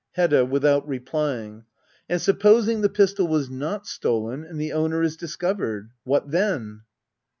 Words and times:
Hedda. 0.13 0.45
[Without 0.45 0.87
replying,] 0.87 1.65
And 2.09 2.19
supposing 2.19 2.81
the 2.81 2.89
pistol 2.89 3.27
was 3.27 3.51
not 3.51 3.85
stolen, 3.85 4.43
and 4.43 4.59
the 4.59 4.73
owner 4.73 5.03
is 5.03 5.15
discovered? 5.15 5.91
What 6.05 6.31
then? 6.31 6.81